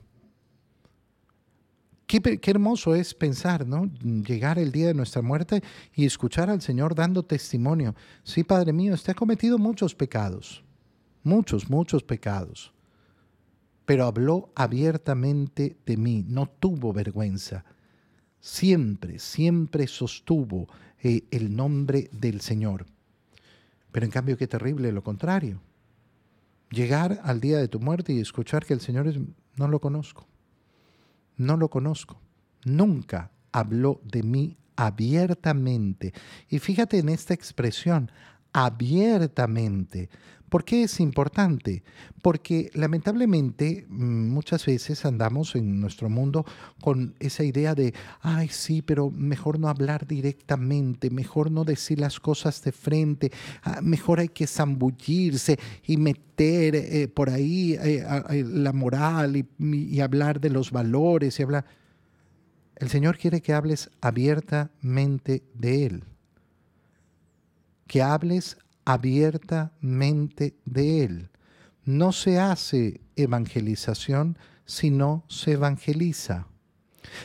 Qué, 2.07 2.41
hermoso 2.45 2.95
es 2.95 3.15
pensar, 3.15 3.67
¿no? 3.67 3.91
Llegar 4.01 4.61
el 4.61 4.71
día 4.71 4.87
de 4.87 4.95
nuestra 4.95 5.23
muerte 5.23 5.63
y 5.93 6.07
escuchar 6.07 6.49
al 6.49 6.63
Señor 6.63 6.95
dando 6.95 7.25
testimonio. 7.25 7.97
Sí, 8.23 8.45
Padre 8.45 8.73
mío, 8.73 8.95
usted 8.95 9.11
ha 9.11 9.17
cometido 9.17 9.59
muchos 9.59 9.95
pecados, 9.95 10.63
muchos, 11.25 11.69
muchos 11.69 12.05
pecados, 12.05 12.73
pero 13.87 14.05
habló 14.05 14.51
abiertamente 14.57 15.77
de 15.87 15.97
mí, 15.97 16.25
no 16.29 16.47
tuvo 16.47 16.93
vergüenza. 16.93 17.65
Siempre, 18.41 19.19
siempre 19.19 19.87
sostuvo 19.87 20.69
eh, 21.03 21.25
el 21.31 21.55
nombre 21.55 22.11
del 22.13 22.41
Señor. 22.41 22.87
Pero 23.93 24.05
en 24.05 24.13
cambio, 24.13 24.37
qué 24.37 24.47
terrible 24.47 24.93
lo 24.93 25.03
contrario. 25.03 25.63
llegar 26.71 27.21
al 27.23 27.41
día 27.41 27.59
de 27.59 27.69
tu 27.69 27.79
muerte 27.79 28.13
y 28.13 28.21
escuchar 28.21 28.67
que 28.67 28.75
el 28.75 28.81
Señor 28.81 29.07
es, 29.07 29.19
no 29.55 29.69
lo 29.69 29.81
conozco, 29.81 30.27
no 31.37 31.57
lo 31.57 31.71
conozco, 31.71 32.21
nunca 32.65 33.31
habló 33.53 34.01
de 34.05 34.25
mí 34.25 34.57
abiertamente. 34.75 36.13
Y 36.49 36.59
fíjate 36.59 36.99
en 36.99 37.09
esta 37.09 37.35
expresión, 37.35 38.11
abiertamente. 38.53 40.09
¿Por 40.49 40.65
qué 40.65 40.85
es 40.85 41.01
importante? 41.01 41.83
Porque 42.23 42.71
lamentablemente 42.75 43.85
mm, 43.89 44.29
muchas 44.31 44.65
veces 44.65 45.05
andamos 45.05 45.57
en 45.57 45.81
nuestro 45.81 46.09
mundo 46.09 46.45
con 46.81 47.15
esa 47.19 47.43
idea 47.43 47.75
de, 47.75 47.95
ay 48.21 48.49
sí, 48.49 48.81
pero 48.81 49.11
mejor 49.11 49.59
no 49.59 49.69
hablar 49.69 50.07
directamente, 50.07 51.11
mejor 51.11 51.51
no 51.51 51.65
decir 51.65 51.99
las 51.99 52.21
cosas 52.21 52.63
de 52.63 52.73
frente, 52.73 53.33
ah, 53.63 53.81
mejor 53.83 54.21
hay 54.21 54.29
que 54.29 54.47
zambullirse 54.47 55.59
y 55.85 55.97
meter 55.97 56.77
eh, 56.77 57.09
por 57.09 57.31
ahí 57.31 57.77
eh, 57.81 58.05
la 58.47 58.73
moral 58.73 59.37
y, 59.37 60.01
hablar 60.01 60.41
de 60.41 60.51
los 60.51 60.71
valores 60.71 61.39
y 61.39 61.43
hablar... 61.43 61.65
El 62.77 62.91
Señor 62.91 63.17
quiere 63.17 63.41
que 63.41 63.55
hables 63.55 63.91
abiertamente 64.03 65.43
de 65.55 65.87
Él, 65.87 66.05
que 67.87 68.03
hables 68.03 68.59
abiertamente 68.87 70.57
de 70.65 71.05
Él. 71.05 71.31
No 71.85 72.13
se 72.13 72.39
hace 72.41 73.03
evangelización 73.17 74.39
si 74.65 74.91
no 74.91 75.25
se 75.29 75.53
evangeliza. 75.53 76.47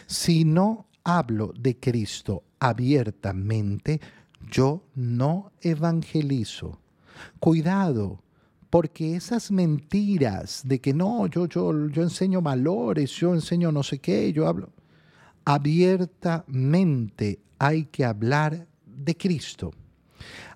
Si 0.06 0.44
no 0.44 0.88
hablo 1.06 1.54
de 1.58 1.80
Cristo 1.80 2.44
abiertamente, 2.60 4.02
yo 4.52 4.84
no 4.94 5.54
evangelizo. 5.62 6.82
Cuidado, 7.40 8.22
porque 8.70 9.16
esas 9.16 9.50
mentiras 9.52 10.62
de 10.66 10.82
que 10.82 10.94
no, 10.94 11.28
yo, 11.28 11.46
yo, 11.48 11.88
yo 11.88 12.04
enseño 12.04 12.42
valores, 12.42 13.12
yo 13.12 13.34
enseño 13.34 13.72
no 13.72 13.84
sé 13.84 14.00
qué, 14.00 14.34
yo 14.34 14.46
hablo 14.46 14.74
abiertamente 15.46 17.40
hay 17.58 17.86
que 17.86 18.06
hablar 18.06 18.68
de 18.86 19.16
Cristo. 19.16 19.72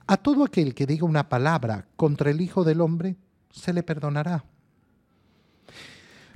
A 0.07 0.17
todo 0.17 0.43
aquel 0.43 0.75
que 0.75 0.85
diga 0.85 1.05
una 1.05 1.29
palabra 1.29 1.87
contra 1.95 2.29
el 2.29 2.41
Hijo 2.41 2.63
del 2.63 2.81
Hombre, 2.81 3.15
se 3.51 3.73
le 3.73 3.81
perdonará. 3.81 4.45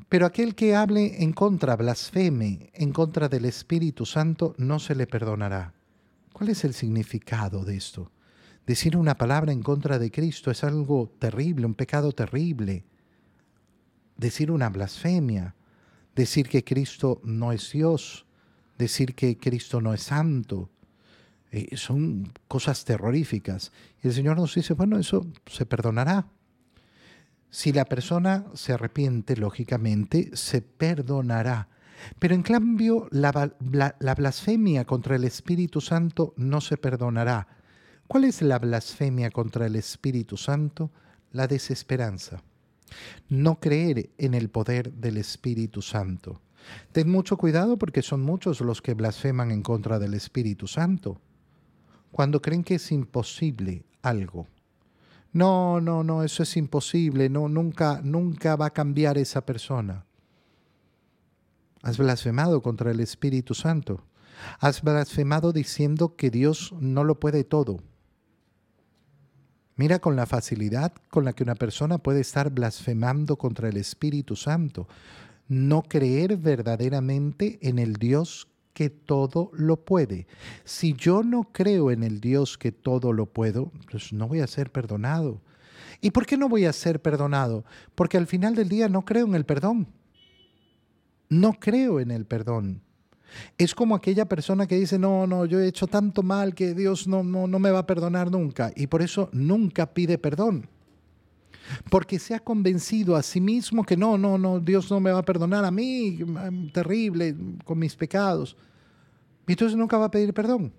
Pero 0.08 0.26
aquel 0.26 0.56
que 0.56 0.76
hable 0.76 1.22
en 1.22 1.34
contra, 1.34 1.76
blasfeme, 1.76 2.72
en 2.74 2.92
contra 2.92 3.30
del 3.30 3.46
Espíritu 3.46 4.08
Santo, 4.08 4.56
no 4.58 4.80
se 4.80 4.96
le 4.96 5.06
perdonará. 5.06 5.74
¿Cuál 6.34 6.50
es 6.50 6.64
el 6.64 6.74
significado 6.74 7.64
de 7.64 7.78
esto? 7.78 8.12
Decir 8.66 8.98
una 8.98 9.16
palabra 9.16 9.52
en 9.52 9.62
contra 9.62 10.00
de 10.00 10.10
Cristo 10.10 10.50
es 10.50 10.64
algo 10.64 11.14
terrible, 11.20 11.68
un 11.68 11.76
pecado 11.76 12.12
terrible. 12.12 12.86
Decir 14.18 14.50
una 14.50 14.70
blasfemia, 14.70 15.56
decir 16.16 16.50
que 16.50 16.64
Cristo 16.64 17.22
no 17.24 17.52
es 17.52 17.72
Dios, 17.72 18.26
decir 18.80 19.14
que 19.14 19.38
Cristo 19.38 19.80
no 19.80 19.94
es 19.94 20.02
santo. 20.02 20.70
Eh, 21.52 21.76
son 21.78 22.32
cosas 22.48 22.86
terroríficas. 22.86 23.72
Y 24.04 24.08
el 24.08 24.14
Señor 24.14 24.38
nos 24.38 24.54
dice, 24.54 24.74
bueno, 24.74 24.98
eso 25.00 25.26
se 25.48 25.66
perdonará. 25.66 26.28
Si 27.50 27.72
la 27.72 27.86
persona 27.86 28.46
se 28.54 28.74
arrepiente, 28.74 29.36
lógicamente, 29.36 30.30
se 30.34 30.62
perdonará. 30.62 31.70
Pero 32.20 32.36
en 32.36 32.44
cambio, 32.44 33.08
la, 33.12 33.54
la, 34.00 34.16
blasfemia 34.16 34.86
contra 34.86 35.16
el 35.16 35.24
Espíritu 35.24 35.82
Santo 35.82 36.34
no 36.38 36.62
se 36.62 36.78
perdonará. 36.78 37.48
¿Cuál 38.08 38.26
es 38.26 38.42
la 38.42 38.60
blasfemia 38.60 39.32
contra 39.32 39.66
el 39.66 39.76
Espíritu 39.76 40.38
Santo? 40.38 40.92
La 41.32 41.48
desesperanza. 41.48 42.44
No 43.28 43.60
creer 43.60 44.12
en 44.18 44.34
el 44.34 44.50
poder 44.50 44.94
del 44.94 45.18
Espíritu 45.18 45.82
Santo. 45.82 46.42
Ten 46.92 47.10
mucho 47.10 47.38
cuidado 47.38 47.78
porque 47.78 48.02
son 48.02 48.22
muchos 48.22 48.62
los 48.62 48.82
que 48.82 48.94
blasfeman 48.94 49.52
en 49.52 49.62
contra 49.62 50.00
del 50.00 50.14
Espíritu 50.14 50.68
Santo. 50.68 51.20
Cuando 52.12 52.42
creen 52.42 52.64
que 52.64 52.76
es 52.76 52.92
imposible 52.92 53.86
algo. 54.02 54.48
No, 55.32 55.80
no, 55.80 56.04
no, 56.04 56.24
eso 56.24 56.44
es 56.44 56.58
imposible, 56.58 57.30
no, 57.30 57.48
nunca, 57.48 58.02
nunca 58.04 58.56
va 58.56 58.68
a 58.68 58.74
cambiar 58.74 59.18
esa 59.18 59.46
persona. 59.46 60.06
Has 61.84 61.98
blasfemado 61.98 62.62
contra 62.62 62.92
el 62.92 63.00
Espíritu 63.00 63.54
Santo. 63.54 64.04
Has 64.60 64.82
blasfemado 64.82 65.54
diciendo 65.54 66.16
que 66.16 66.30
Dios 66.30 66.74
no 66.80 67.04
lo 67.04 67.20
puede 67.20 67.44
todo. 67.44 67.78
Mira 69.76 70.00
con 70.00 70.16
la 70.16 70.26
facilidad 70.26 70.94
con 71.10 71.24
la 71.24 71.34
que 71.34 71.44
una 71.44 71.56
persona 71.56 72.00
puede 72.00 72.22
estar 72.22 72.50
blasfemando 72.50 73.38
contra 73.38 73.70
el 73.70 73.78
Espíritu 73.78 74.36
Santo 74.36 74.88
no 75.50 75.82
creer 75.82 76.38
verdaderamente 76.38 77.58
en 77.64 77.80
el 77.80 77.96
Dios 77.96 78.48
que 78.80 78.90
todo 78.90 79.52
lo 79.52 79.76
puede. 79.84 80.26
Si 80.64 80.94
yo 80.94 81.22
no 81.22 81.50
creo 81.52 81.92
en 81.92 82.02
el 82.02 82.22
Dios 82.22 82.58
que 82.58 82.72
todo 82.72 83.12
lo 83.12 83.26
puedo, 83.26 83.74
pues 83.92 84.14
no 84.14 84.30
voy 84.30 84.40
a 84.40 84.48
ser 84.48 84.72
perdonado. 84.72 85.42
¿Y 86.00 86.12
por 86.12 86.26
qué 86.26 86.38
no 86.38 86.48
voy 86.48 86.64
a 86.64 86.72
ser 86.72 87.02
perdonado? 87.02 87.66
Porque 87.94 88.16
al 88.16 88.26
final 88.26 88.56
del 88.56 88.70
día 88.70 88.88
no 88.88 89.04
creo 89.04 89.26
en 89.26 89.36
el 89.36 89.44
perdón. 89.44 89.90
No 91.28 91.60
creo 91.60 92.00
en 92.00 92.10
el 92.10 92.26
perdón. 92.26 92.82
Es 93.58 93.76
como 93.76 93.96
aquella 93.96 94.30
persona 94.30 94.66
que 94.66 94.80
dice, 94.80 94.98
no, 94.98 95.28
no, 95.28 95.46
yo 95.46 95.60
he 95.60 95.68
hecho 95.68 95.86
tanto 95.86 96.24
mal 96.24 96.56
que 96.56 96.74
Dios 96.74 97.06
no, 97.06 97.22
no, 97.22 97.48
no 97.48 97.60
me 97.60 97.72
va 97.72 97.80
a 97.80 97.86
perdonar 97.86 98.32
nunca. 98.32 98.72
Y 98.78 98.88
por 98.88 99.02
eso 99.02 99.28
nunca 99.34 99.94
pide 99.94 100.18
perdón 100.18 100.70
porque 101.90 102.20
se 102.20 102.34
ha 102.36 102.40
convencido 102.40 103.16
a 103.16 103.24
sí 103.24 103.42
mismo 103.42 103.84
que 103.84 103.98
no, 103.98 104.18
no, 104.18 104.38
no, 104.38 104.60
Dios 104.60 104.90
no 104.90 105.00
me 105.00 105.12
va 105.12 105.20
a 105.20 105.26
perdonar 105.26 105.66
a 105.66 105.72
mí, 105.72 106.20
terrible, 106.74 107.36
con 107.64 107.80
mis 107.80 107.96
pecados. 107.96 108.56
Y 109.48 109.54
entonces 109.54 109.78
nunca 109.78 109.98
va 109.98 110.06
a 110.06 110.12
pedir 110.12 110.34
perdón. 110.34 110.74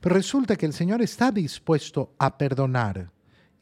Pero 0.00 0.14
resulta 0.14 0.56
que 0.56 0.66
el 0.66 0.72
Señor 0.72 1.02
está 1.02 1.30
dispuesto 1.32 2.14
a 2.18 2.36
perdonar 2.36 3.10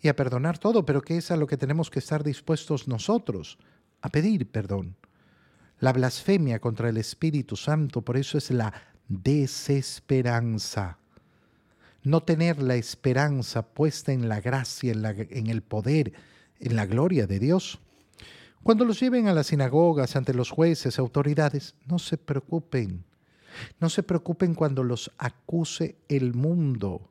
y 0.00 0.08
a 0.08 0.16
perdonar 0.16 0.58
todo, 0.58 0.84
pero 0.84 1.00
que 1.02 1.16
es 1.16 1.30
a 1.30 1.36
lo 1.36 1.46
que 1.46 1.56
tenemos 1.56 1.90
que 1.90 2.00
estar 2.00 2.22
dispuestos 2.22 2.88
nosotros, 2.88 3.58
a 4.02 4.08
pedir 4.10 4.50
perdón. 4.50 4.96
La 5.78 5.92
blasfemia 5.92 6.58
contra 6.58 6.88
el 6.88 6.96
Espíritu 6.96 7.56
Santo, 7.56 8.02
por 8.02 8.16
eso 8.16 8.38
es 8.38 8.50
la 8.50 8.72
desesperanza 9.08 10.98
no 12.06 12.22
tener 12.22 12.62
la 12.62 12.76
esperanza 12.76 13.62
puesta 13.62 14.12
en 14.12 14.28
la 14.28 14.40
gracia, 14.40 14.92
en, 14.92 15.48
el 15.48 15.60
poder, 15.60 16.12
en 16.60 16.76
la 16.76 16.86
gloria 16.86 17.26
de 17.26 17.40
Dios. 17.40 17.80
Cuando 18.62 18.84
los 18.84 19.00
lleven 19.00 19.26
a 19.26 19.34
las 19.34 19.48
sinagogas 19.48 20.14
ante 20.14 20.32
los 20.32 20.50
jueces, 20.50 21.00
autoridades, 21.00 21.74
no 21.84 21.98
se 21.98 22.16
preocupen. 22.16 23.02
No 23.80 23.88
se 23.88 24.04
preocupen 24.04 24.54
cuando 24.54 24.84
los 24.84 25.10
acuse 25.18 25.96
el 26.08 26.32
mundo. 26.32 27.10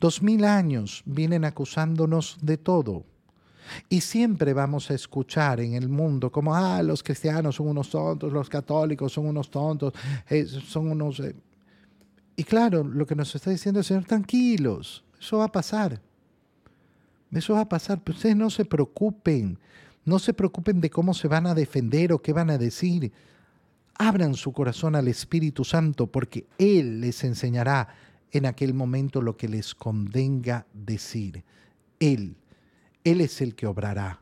Dos 0.00 0.22
mil 0.22 0.46
años 0.46 1.02
vienen 1.04 1.44
acusándonos 1.44 2.38
de 2.40 2.56
todo. 2.56 3.04
Y 3.90 4.00
siempre 4.00 4.54
vamos 4.54 4.90
a 4.90 4.94
escuchar 4.94 5.60
en 5.60 5.74
el 5.74 5.90
mundo 5.90 6.32
como, 6.32 6.54
ah, 6.54 6.82
los 6.82 7.02
cristianos 7.02 7.56
son 7.56 7.68
unos 7.68 7.90
tontos, 7.90 8.32
los 8.32 8.48
católicos 8.48 9.12
son 9.12 9.26
unos 9.26 9.50
tontos, 9.50 9.92
eh, 10.30 10.46
son 10.46 10.90
unos... 10.92 11.20
Eh, 11.20 11.36
y 12.42 12.44
claro, 12.44 12.82
lo 12.82 13.06
que 13.06 13.14
nos 13.14 13.32
está 13.36 13.50
diciendo 13.50 13.78
el 13.78 13.84
Señor, 13.84 14.04
tranquilos, 14.04 15.04
eso 15.20 15.38
va 15.38 15.44
a 15.44 15.52
pasar. 15.52 16.02
Eso 17.30 17.54
va 17.54 17.60
a 17.60 17.68
pasar, 17.68 18.02
pero 18.02 18.16
ustedes 18.16 18.34
no 18.34 18.50
se 18.50 18.64
preocupen, 18.64 19.60
no 20.04 20.18
se 20.18 20.34
preocupen 20.34 20.80
de 20.80 20.90
cómo 20.90 21.14
se 21.14 21.28
van 21.28 21.46
a 21.46 21.54
defender 21.54 22.12
o 22.12 22.20
qué 22.20 22.32
van 22.32 22.50
a 22.50 22.58
decir. 22.58 23.12
Abran 23.94 24.34
su 24.34 24.52
corazón 24.52 24.96
al 24.96 25.06
Espíritu 25.06 25.62
Santo 25.62 26.08
porque 26.08 26.48
Él 26.58 27.00
les 27.00 27.22
enseñará 27.22 27.94
en 28.32 28.46
aquel 28.46 28.74
momento 28.74 29.22
lo 29.22 29.36
que 29.36 29.46
les 29.46 29.76
convenga 29.76 30.66
decir. 30.72 31.44
Él, 32.00 32.34
Él 33.04 33.20
es 33.20 33.40
el 33.40 33.54
que 33.54 33.68
obrará. 33.68 34.21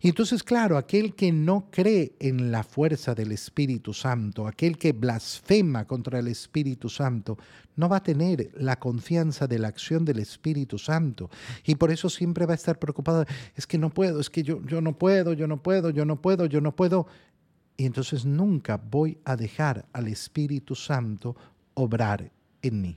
Y 0.00 0.08
entonces, 0.08 0.42
claro, 0.42 0.76
aquel 0.76 1.14
que 1.14 1.32
no 1.32 1.68
cree 1.70 2.14
en 2.18 2.50
la 2.50 2.62
fuerza 2.62 3.14
del 3.14 3.32
Espíritu 3.32 3.92
Santo, 3.92 4.46
aquel 4.46 4.78
que 4.78 4.92
blasfema 4.92 5.86
contra 5.86 6.18
el 6.18 6.28
Espíritu 6.28 6.88
Santo, 6.88 7.38
no 7.76 7.88
va 7.88 7.98
a 7.98 8.02
tener 8.02 8.50
la 8.54 8.78
confianza 8.78 9.46
de 9.46 9.58
la 9.58 9.68
acción 9.68 10.04
del 10.04 10.18
Espíritu 10.18 10.78
Santo. 10.78 11.30
Y 11.64 11.74
por 11.74 11.90
eso 11.90 12.08
siempre 12.08 12.46
va 12.46 12.52
a 12.52 12.56
estar 12.56 12.78
preocupado, 12.78 13.24
es 13.54 13.66
que 13.66 13.78
no 13.78 13.90
puedo, 13.90 14.20
es 14.20 14.30
que 14.30 14.42
yo, 14.42 14.60
yo 14.64 14.80
no 14.80 14.98
puedo, 14.98 15.32
yo 15.32 15.46
no 15.46 15.62
puedo, 15.62 15.90
yo 15.90 16.04
no 16.04 16.20
puedo, 16.20 16.46
yo 16.46 16.60
no 16.60 16.74
puedo. 16.74 17.06
Y 17.76 17.84
entonces 17.84 18.24
nunca 18.24 18.78
voy 18.78 19.18
a 19.24 19.36
dejar 19.36 19.86
al 19.92 20.08
Espíritu 20.08 20.74
Santo 20.74 21.36
obrar 21.74 22.32
en 22.62 22.80
mí. 22.80 22.96